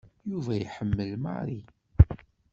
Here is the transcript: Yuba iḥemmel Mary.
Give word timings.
Yuba 0.31 0.53
iḥemmel 0.57 1.09
Mary. 1.23 1.61